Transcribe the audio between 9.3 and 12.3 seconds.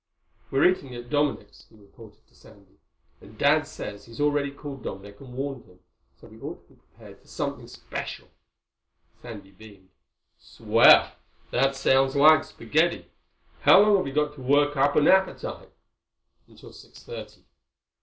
beamed. "Swell. That sounds